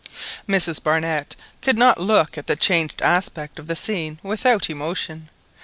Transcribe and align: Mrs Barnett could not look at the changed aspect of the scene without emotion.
Mrs 0.49 0.81
Barnett 0.81 1.35
could 1.61 1.77
not 1.77 1.99
look 1.99 2.35
at 2.35 2.47
the 2.47 2.55
changed 2.55 3.03
aspect 3.03 3.59
of 3.59 3.67
the 3.67 3.75
scene 3.75 4.17
without 4.23 4.67
emotion. 4.67 5.29